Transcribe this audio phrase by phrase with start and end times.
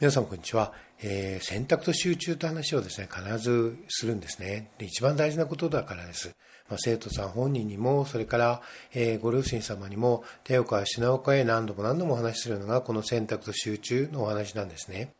[0.00, 0.72] 皆さんこんにちは、
[1.02, 4.70] えー、選択と集中という話をですね必ずするんですね。
[4.78, 6.36] で一番大事なことだからです、
[6.68, 8.62] まあ、生徒さん本人にもそれから、
[8.94, 15.14] えー、ご両親様にも手を変え品を変え何度も何度もお話しするのがこの選択と集中のお話なんですね。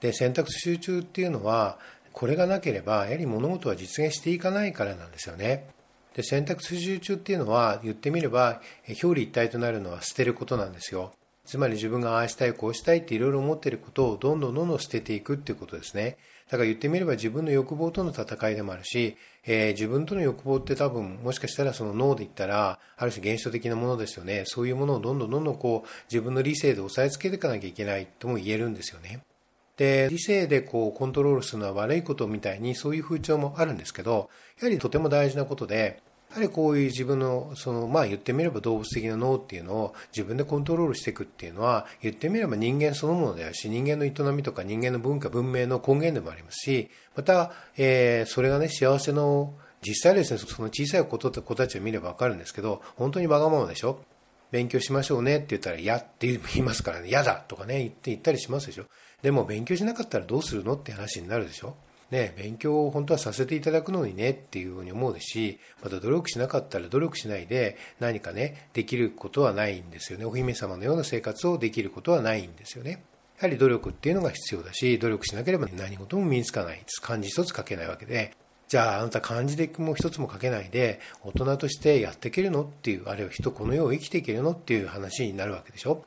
[0.00, 1.78] で選択と集中っていうのは
[2.12, 5.70] これがなければやはり物事は実現していかないからなんですよね。
[6.14, 11.14] で選択と集中っていうのは言ってみれば表裏一体となるのは捨てることなんですよ。
[11.50, 16.16] つまり自分がああしたい、こうしたいっていろいろ思っていることをどんどんどんどん捨てていくっていうことですね。
[16.48, 24.44] だから言ってみれば自分の欲望との戦いでもあるし、えー、自分との欲望って多分もしかしたらその脳で言ったら、ある種現象的なものですよね。
[24.46, 29.18] そういうものをどんどんどんどんこう自分の理性で押さえつけていかなきゃいけないとも言えるんですよね。
[29.76, 53.98] で、理性でこうコントロールするのは悪いことみたいにそういう風潮もあるんですけど、やはりとても大事なことで、やはりこういう自分の、その、まあ言ってみれば動物的な脳っていうのを自分でコントロールしていくっていうのは、言ってみれば人間そのものであるし、人間の営みとか人間の文化、文明の根源でもありますし、また、えー、それがね、幸せの、実際ですね、その小さい子と子たちを見ればわかるんですけど、本当にわがままでしょ？
[54.50, 58.84] 勉強しましょうねって言ったら、嫌って言いますからね、嫌だとかね、言って言ったりしますでしょ？
[59.22, 60.74] でも勉強しなかったらどうするの？
[60.74, 61.76] って話になるでしょ？
[62.10, 70.24] ね、勉強を本当はさせていただくのにねっていうふうに思うし、また努力しなかったら努力しないで何かね、できることはないんですよね。
[70.24, 73.02] お姫様のような生活をできることはないんですよね。
[73.38, 76.82] やはり努力っていうのが必要だし、努力しなければ何事も身につかない。
[77.00, 78.34] 漢字一つ書けないわけで、
[78.68, 86.04] じゃああなた漢字でも一つも書けないで、大人としてやっていけるのっていう、あるいは人この世を生きていけるのっていう話になるわけでしょ。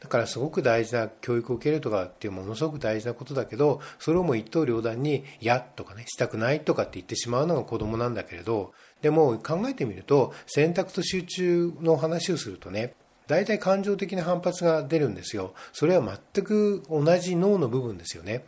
[0.00, 12.94] だからすごく大事な教育を受けるとかっていうものすごく大事なことだけど、それをもう一刀両断に、やとかね、したくないとかって言ってしまうのが子供なんだけれど、でも考えてみると、選択と集中の話をするとね、
[13.26, 15.52] 大体感情的な反発が出るんですよ。
[15.72, 18.44] それは全く同じ脳の部分ですよね。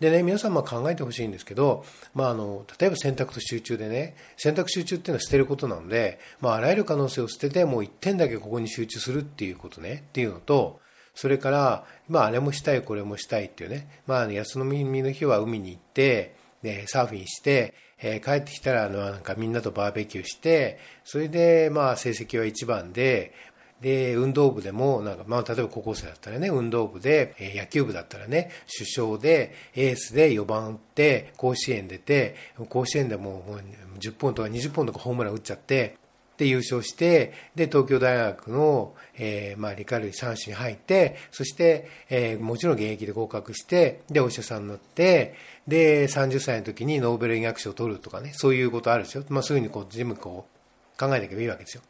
[0.00, 10.80] でね、皆さんも考えてほしいんですけど、まあ、あの、例えば選択と集中でね、選択集中っていうのは捨てることなので、まあ、あらゆる可能性を捨てて、もう一点だけここに集中するっていうことね、っていうのと、
[11.14, 23.32] それから、まあ、あれもしたい、これもしたいっていうね、まあ、休みの日は海に行って、で、サーフィンして、えー、帰ってきたら、あの、なんかみんなとバーベキューして、それで、まあ、成績は一番で、
[23.80, 32.36] で、運動部でも、なんか、まあ、例えば高校生だったらね、運動部で、えー、野球部だったらね、首相で、エースで4番打って、甲子園出て、
[32.68, 35.96] 甲子園でももう10本とか20本とかホームラン打っちゃって、
[36.38, 45.34] で、優勝して、で、東京大学の、えー、まあ、理科類3種に入って、そして、えー、もちろん現役で合格して、で、お医者さんになって、
[45.66, 49.24] で、30歳の時にノーベル医学賞を取るとかね、そういうことあるでしょ。
[49.30, 51.82] まあ、そういうふうにこう、全部こう、考えていけばいいわけですよ。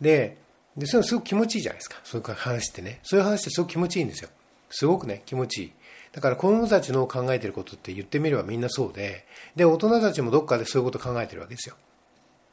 [0.00, 0.36] で、
[0.76, 1.98] で、それすごく気持ちいいじゃないですか。
[2.04, 3.00] そういう話ってね。
[3.02, 4.30] そういう話ってすごく気持ちいいんですよ。
[4.70, 5.72] すごくね、気持ちいい。
[6.12, 9.26] だから子供たちの考えてることって言ってみればみんなそうで、
[9.56, 11.76] で、大人たちもどっかでそういうこと考えてるわけですよ。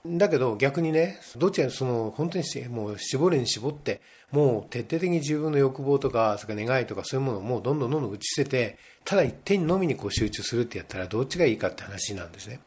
[0.05, 4.01] だけど逆にね、どっちかその本当にもう絞りに絞って、
[4.31, 12.59] もう徹底的に自分の欲望とか、それから願いとかそういうものをもうどんどんどんどん打ち捨てて、ただ一点のみにこう集中するってやったらどっちがいいかって話なんですね。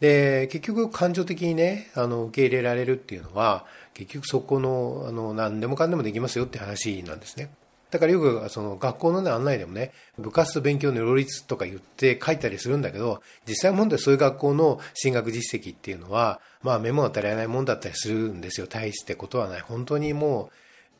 [0.00, 7.50] で、結局感情的にね、あの、受け入れられるっていうのは、結局そこの、あの、何でもかんでもできますよって話なんですね。
[7.90, 18.68] だからよくその学校の、ね、案内でもね、部活と勉強の両立とか言って書いたりするんだけど、実際問題そういう学校の進学実績っていうのは、まあメモが足りないもんだったりするんですよ。
[18.68, 19.60] 大してことはない。
[19.60, 20.50] 本当にも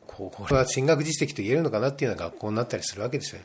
[0.03, 3.43] う、こう、これは進学実績と言えるのかなっていうような学校になったりするわけですよ。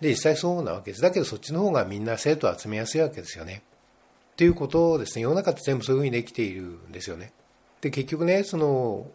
[0.00, 1.02] で、実際そうなわけです。
[1.02, 3.62] だけどそっちの方がみんな生徒を集めやすいわけですよね。
[4.36, 7.32] っていうことをですね、世の中って全部そういうふうにできているんですよね。
[7.80, 9.06] で、結局ね、その、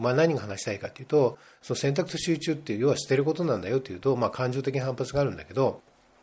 [0.00, 5.80] まあ、何が話したいかというと、その選択と集中っていう、要は捨てることなんだよというと、まあ、感情的な反発があるんだけど、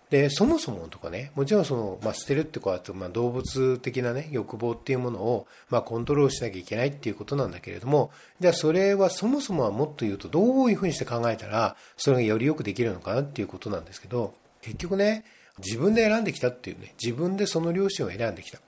[0.10, 15.24] で、そもそもとかね、もちろんその、まあ、捨てるってことは、まあ、動物的なね、欲望っていうものを、まあ、コントロールしなきゃいけないっていうことなんだけれども、じゃあそれはそもそもはもっと言うと、どういうふうにして考えたら、それがよりよくできるのかなっていうことなんですけど、結局ね、
[15.60, 18.60] 自分で選んできたっていうね、自分でその両親を選んできた。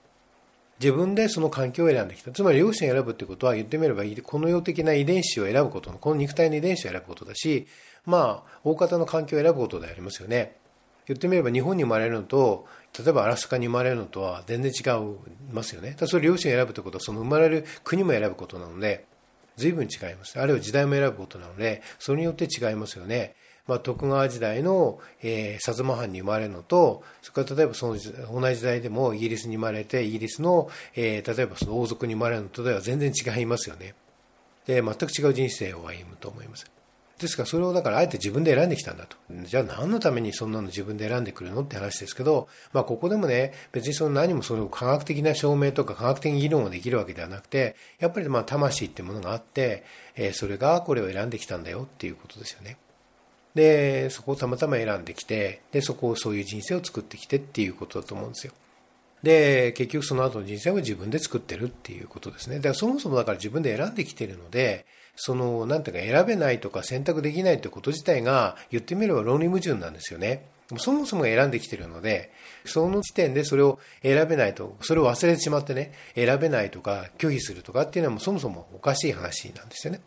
[0.80, 2.32] 自分でその環境を選んできた。
[2.32, 7.68] つまり両親を選ぶってことは言ってみれば、この世的な遺伝子を選ぶことの、この肉体の遺伝子を選ぶことだし、
[8.06, 10.56] まあ、大方の環境を選ぶことでありますよね。
[11.08, 12.68] 言ってみれば日本に生まれるのと、
[12.98, 15.94] 例えばアラスカに生まれるのとは全然違いますよね。
[15.94, 19.06] ただそれ両親を選ぶってことは、その生まれる国も選ぶことなので、
[19.56, 20.40] 随分違います。
[20.40, 23.36] あるいは時代も選ぶことなので、それによって違いますよね。
[23.68, 33.94] まあ、徳川時代の、えー、薩摩藩に生まれるのと、それから例えばその同じ時代でもイギリスに生まれて、イギリスの、えー、例えばその王族に生まれるのとでは全然違いますよね。
[34.66, 36.66] で、全く違う人生を歩むと思います。
[37.20, 39.18] ですからそれをだからあえて自分で選んできたんだと。
[39.44, 41.64] じゃあ何のためにそんなの自分で選んでくるの？
[41.64, 49.84] って話ですけど、まあここでもね、別にその何もその科学的な証明とか科学的議論ができるわけではなくて、やっぱりまあ魂ってものがあって、
[50.16, 52.78] えー、それがこれを選んできたんだよっていうことですよね。
[53.58, 58.54] で、そこをたまたま選んできて、で、そこをそういう人生を作ってきてっていうことだと思うんですよ。
[59.24, 62.58] で、結局その後の人生を自分で作ってるっていうことですね。
[62.58, 70.46] だからそもそもだから自分で選んできてるので、その、なんていうか選べないとか選択できないってこと自体が言ってみれば論理矛盾なんですよね。
[70.78, 72.32] そもそも選んできてるので、
[72.66, 80.02] その時点でそれを選べないと、それを忘れてしまってね、選べないとか拒否するとかっていうのはもうそもそもおかしい話なんですよね。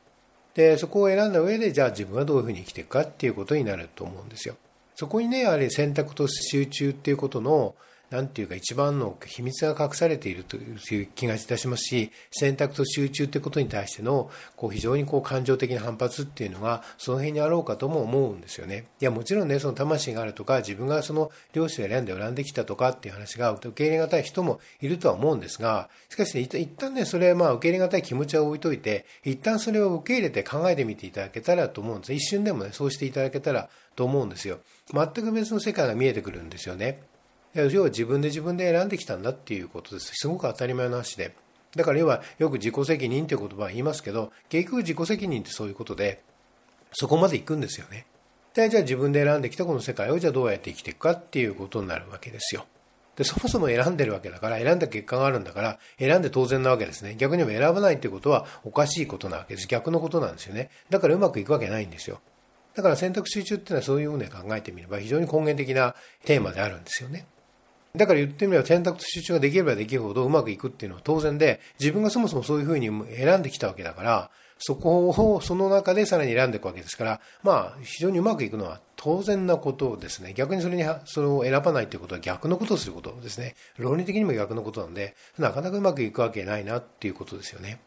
[0.55, 4.57] で、そこを選んだ上で、じゃあ自分はどういうふうに生きていくかっていうことになると思うんですよ。
[4.95, 7.75] そこにね、やはり選択と集中っていうことの、
[8.11, 18.87] なんていうか一番の秘密が隠されているという気がいたしますし、選択と集中ということに対しての、こう非常にこう感情的な反発っていうのが、その辺にあろうかとも思うんですよね。
[19.01, 32.13] いや、もちろんね、その魂があるとか、自分がその両親を選んで選んできたとかっていう話が受け入れがたい人もいるとは思うんですが、しかしね、一旦ね、それはまあ受け入れがたい気持ちは置いといて、一旦それを受け入れて考えてみていただけたらと思うんです。
[32.13, 34.59] 一瞬でもね、そうしていただけたらと思うんですよ。
[34.93, 37.03] 全く別の世界が見えてくるんですよね。
[37.55, 40.13] 要は自分で自分で選んできたんだっていうことです。
[40.15, 41.35] すごく当たり前の話で。
[41.75, 46.23] だから要はよく自己責任っていう言葉は言いますけど、結局自己責任ってそういうことで、
[46.93, 48.07] そこまで行くんですよね。
[48.55, 52.67] で、じゃあ自分で選んできたこの世界をじゃあどうやって生きていくかっていうことになるわけですよ。
[53.17, 57.15] で、そもそも選んでるわけだから、選んだ結果があるんだから、選んで当然なわけですね。
[57.17, 59.69] 逆に言えば選ばないっていうことはおかしいことなわけです。
[59.69, 60.71] 逆のことなんですよね。
[60.89, 62.21] だからうまくいくわけないんですよ。
[62.75, 65.95] だから選択集中っていうのはそういうふうに考えてみれば非常に根源的な
[66.25, 67.27] テーマであるんですよね。
[67.97, 80.35] だから言ってみれば選択と集中ができればできるほどうまくいくっていうのは当然で、自分がそもそもそういうふうに選んできたわけだから、そこをその中でさらに選んでいくわけですから、まあ、非常にうまくいくのは当然なことですね。
[80.35, 83.55] 逆にそれに、それを選ばないということは逆のことをすることですね。
[83.79, 87.81] 論理的にも逆のことなんで、なかなかうまくいくわけないなっていうことですよね。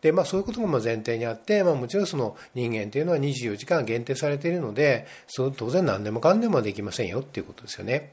[0.00, 8.12] で、まあそういうことも前提にあって、まあもちろんその人間というのは24時間限定されているので、そ当然何でもかんでもできませんよっていうことですよね。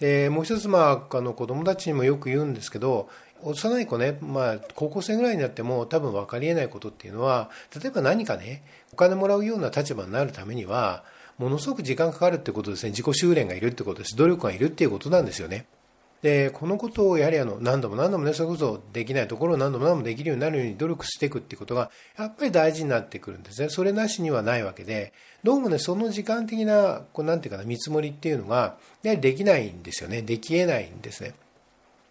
[0.00, 3.08] でもう一つ、まあ、あの子供たちにもよく言うんですけど
[3.42, 8.62] 幼い子ね、まあ、高校生ぐらいになっても多分分かりえないことっていうのは例えば何かね
[8.92, 11.04] お金もらうような立場になるためには
[11.38, 12.90] ものすごく時間かかるってことですね。
[12.90, 14.14] 自己修練がいるってことです。
[14.14, 15.64] 努力がいるっていうことなんですよね。
[16.22, 23.70] でこのことをやはりあの何度も何度もねそれこそできないところを何度も何度もできるようになるように努力していくっていうことがやっぱり大事になってくるんですね。
[23.70, 30.20] それなしにはないわけでどうもねその時間的なこうなんていうかな見積もりっていうのがやはりできないんですよね。
[30.20, 31.32] できえないんですね。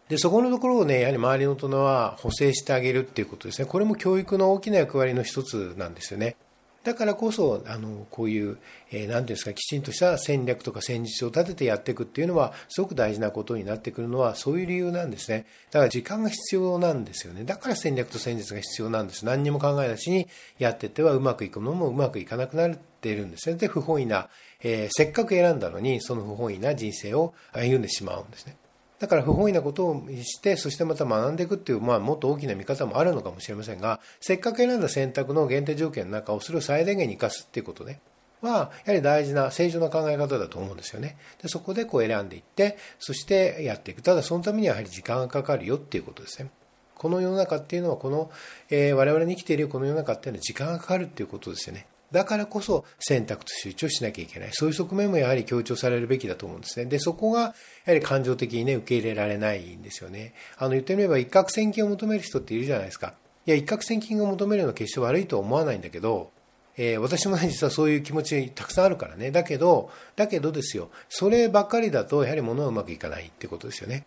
[0.07, 3.67] でそこのところをねやはり周りの大人は補正してあげるっていうことですね。
[3.67, 6.35] これも教育の大きな役割の一つなんですよね。
[6.83, 8.57] だからこそ、あの、こういう、
[8.91, 15.45] えー、なんていうんですか、きちんとした戦略とか戦術を立ててやっていくっていうのは、すごく大事なことになってくるのは、そういう理由なんですね。
[15.71, 17.43] だから時間が必要なんですよね。
[17.43, 19.25] だから戦略と戦術が必要なんです。
[19.25, 20.27] 何にも考えなしに
[20.57, 23.57] やっててはうまくいくのもうまくいかなくなっているんですね。
[23.57, 24.29] で、不本意な、
[24.63, 28.55] えー、せっかく選んだのに、その不本意な人生を歩んでしまうんですね。
[28.99, 38.01] だから不本意なことをして、そしてまた学んでいくっていう、まあ、もっと大きな見方もあるのかもしれませんが、せっかく選んだ選択の限定条件の中をそれを最大限に生かすっていうことね。
[38.41, 41.17] は、やはり大事な正常な考え方だと思うんですよね。
[41.41, 44.01] でそこでこう選んでいって、そしてやっていく。
[44.01, 46.49] ただそのためにはやはり時間がかかるよっていうことですね。
[46.95, 48.29] この世の中っていうのは、この、
[48.69, 51.85] えー、我々に生きているこの世の中っていうのは時間がかかるっていうことですよね。
[52.11, 54.49] だからこそ選択と集中しなきゃいけない。
[54.51, 56.85] そういう側面もやはり強調されるべきだと思うんですね。
[56.85, 57.53] で、そこがや
[57.87, 60.33] はり感情的にね、受け入れられないんですよね。
[60.57, 63.13] あの言ってみれば一攫千金を求める人っているじゃないですか。
[63.45, 66.31] いや、一攫千金を求めるのは決して悪いとは思わないんだけど、
[66.77, 69.31] えー、私もね、実はそういう気持ちたくさんあるからね。
[69.31, 74.05] だけど、だけどですよ、そればっかりだとやはり物はうまくいかないってことですよね。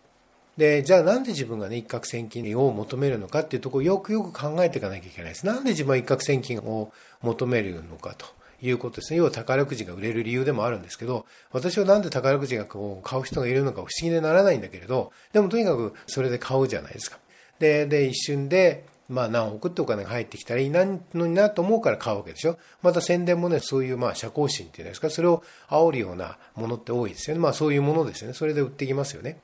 [0.57, 5.45] で、じゃあなんで自分がね、一攫千金を求めるのかっていうところをよくよく考えていかなきゃいけないです。
[5.45, 6.91] なんで自分は一攫千金を
[7.21, 8.25] 求めるのかと。
[8.65, 9.17] いうことですね。
[9.17, 17.19] 要は宝くじが売れる理由でもあるんですけど、私はなんで宝くじがこう買う人がいるのか不思議でならないんだけれど、でもとにかくそれで買うじゃないですか。
[17.59, 22.57] で、で、一瞬で、まあ何億ってお金が入ってきたらいいのになと思うから買うわけでしょ。
[22.81, 27.41] また宣伝もね、そういうまあ社交心っていうんですか、それを煽るようなものって多いですよね。
[27.41, 28.33] まあそういうものですよね。
[28.33, 29.39] それで売ってきますよね。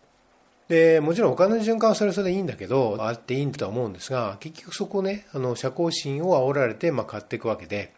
[0.69, 7.91] で、もちろんお金の循環はそれそれでいいんだけど、あっていいんだとは思うんですが、結局そこね、あの、社交心を煽られて、まあ買っていくわけで、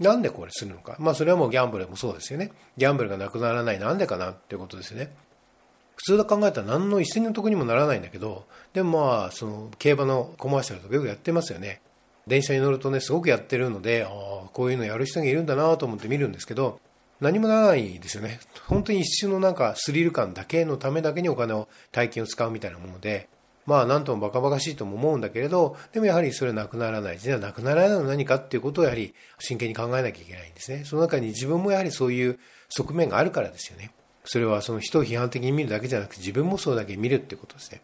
[0.00, 0.96] なんでこれするのか。
[0.98, 2.50] まあそれはもうギャンブルもそうですよね。
[2.76, 3.78] ギャンブルがなくならない。
[3.78, 5.10] なんでかなっていうことですよね。
[5.96, 11.80] 普通だ考えたら何の一銭の得にもならないんだけど、でもまあ、その競馬のコマーシャルとかよくやってますよね。
[12.26, 16.80] 電車に乗るとね、すごくやってるので、ああ、こういうのやる人がいるんだなと思って見るんですけど、
[17.20, 18.40] 何もないですよね。
[18.66, 23.28] 本当に一瞬のなんかスリル感だけのためだけにお金を、大金を使うみたいなもので、
[23.66, 27.18] まあ何ともバカバカしいとも思うんだけれど、でもやはりそれはなくならない。
[27.18, 30.84] じゃあなくならないのは何かっていうことをやはり真剣に考えなきゃいけないんですね。
[30.84, 32.38] その中に自分もやはりそういう
[32.70, 33.92] 側面があるからですよね。
[34.24, 37.82] それはその人を批判的に見るだけじゃなくて自分もそうだけ見るってことですね。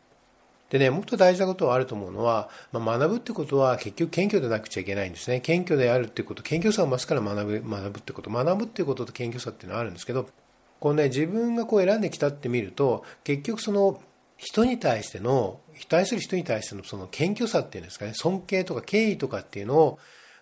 [0.71, 5.41] でね、もっと大事なことはあると思うのは、まあ、学ぶってことは結局謙虚でなくちゃいけないんですね。
[5.41, 10.29] 謙虚であるってこと、謙虚さを増すから学ぶ、学ぶってこと、学ぶってことと謙虚さっていうのはあるんですけど、
[10.81, 14.01] こうね、自分がこう選んできたって見ると、結局その
[14.37, 19.99] 人に対しての、対する人に対してのその謙虚さっていうんですかね、尊敬とか敬意とかっていうのを、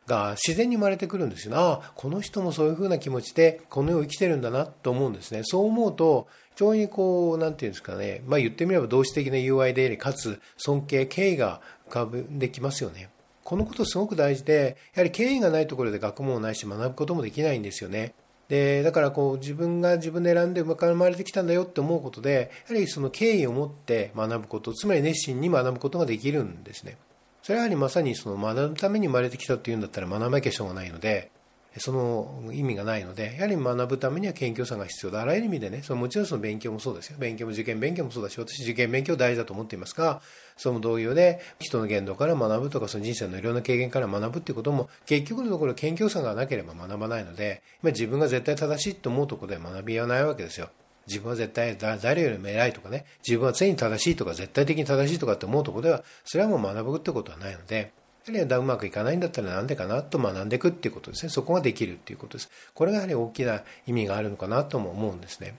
[0.06, 1.56] が自然に生まれてくるんですよ。
[1.56, 5.40] ああ、この人もそういうふうな気持ちでこの世を生きてるんだなと思うんですね。
[5.44, 13.10] そう思うと、非常にこう、なんていうんですかね、まあ言ってみれば同志的な友愛であり、かつ尊敬、敬意が浮かんできますよね。
[13.42, 18.14] このことすごく大事で、やはり敬意がないところで学問ないし学ぶこともできないんですよね。
[18.48, 26.96] で、だからこう自分が自分で選んで生まれてきたんだよって思うことで、やはりその敬意を持って学ぶこと、つまり熱心に学ぶことができるんですね。
[27.44, 31.30] それはやはりまさにその学ぶために生まれてきたっていうんだったら学ばなきゃしょうがないので、
[31.76, 35.20] その意味がないので、やはり学ぶためには謙虚さが必要だ。
[35.20, 37.18] あらゆる意味でね、そのもちろんその勉強もそうですよ。
[37.18, 40.22] 勉強も受験勉強もそうだし、私受験勉強大事だと思っていますが、
[40.56, 50.70] その同様で人の言動から学ぶとか、その人生のいろんな経験から学ぶっていうことも、結局のところ謙虚さがなければ学ばないので、今自分が絶対正しいと思うところで学びはないわけですよ。
[51.06, 57.92] 自分は絶対誰よりも偉いとかね、自分は常に正しいとか絶対的に正しいとかって思うとこでは、それはもう学ぶってことはないので、
[58.26, 61.30] やはりうまくいかないんだったらなんでかなと学んでいくっていうことですね。
[61.30, 62.50] そこができるっていうことです。
[62.72, 65.56] これがやはり大きな意味があるのかなとも思うんですね。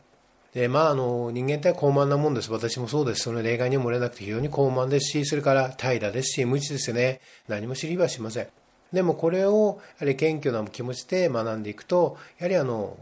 [0.56, 2.52] で、まあ、あの、人間って高慢なもんです。
[2.52, 3.24] 私もそうです。
[3.24, 7.20] その例外にも漏れなくて非常に高慢ですし、それから怠惰ですし、無知ですよね。
[7.48, 8.48] 何も知りはしません。
[8.94, 12.98] でもこれを、やはり謙虚な気持ちで学んでいくと、やはりあの、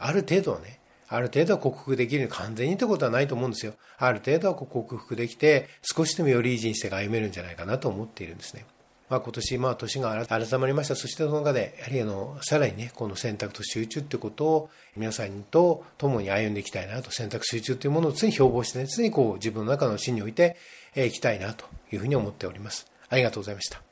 [0.00, 0.77] ある程度はね、
[1.08, 2.28] ある程度は克服できる。
[2.28, 3.74] 完全にってことはないと思うんですよ。
[3.98, 8.66] ある程度は克服できて、少しでもよりいい人生が歩めるんじゃないかなと思っているんですね。
[9.08, 10.94] まあ、今年、まあ、年が改まりました。
[10.94, 20.56] そしてその中で、やはりあの、さらにね、この選択と集中ってことを皆さんと共に歩んでいきたいなと、選択集中というものを常に標榜してね、常にこう自分の中の芯に置いて
[20.94, 22.86] いきたいなというふうに思っております。
[23.08, 23.87] ありがとうございました。